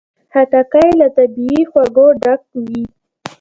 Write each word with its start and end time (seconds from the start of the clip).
خټکی 0.31 0.87
له 0.99 1.07
طبیعي 1.17 1.61
خوږو 1.69 2.07
ډک 2.21 2.41
وي. 2.65 2.83